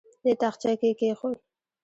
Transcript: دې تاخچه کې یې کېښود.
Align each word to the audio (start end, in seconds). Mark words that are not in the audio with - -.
دې 0.23 0.33
تاخچه 0.41 0.71
کې 0.79 0.87
یې 0.91 0.97
کېښود. 0.99 1.37